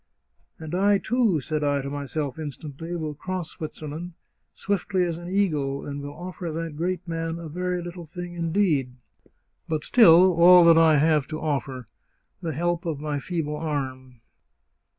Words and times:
'And 0.59 0.73
I, 0.73 0.97
too,' 0.97 1.41
said 1.41 1.63
I 1.63 1.83
to 1.83 1.89
myself 1.91 2.39
instantly, 2.39 2.95
* 2.95 2.95
will 2.95 3.13
cross 3.13 3.51
Switzerland, 3.51 4.13
swiftly 4.51 5.03
as 5.03 5.19
an 5.19 5.29
eagle, 5.29 5.85
and 5.85 6.01
will 6.01 6.09
offer 6.15 6.51
that 6.51 6.75
great 6.75 7.07
man 7.07 7.37
a 7.37 7.47
very 7.47 7.83
little 7.83 8.07
thing 8.07 8.33
indeed— 8.33 8.93
but 9.69 9.83
still 9.83 10.33
all 10.33 10.63
that 10.65 10.77
I 10.79 10.97
have 10.97 11.27
to 11.27 11.39
offer— 11.39 11.87
the 12.41 12.51
help 12.53 12.83
of 12.87 12.99
my 12.99 13.19
feeble 13.19 13.57
arm 13.57 14.21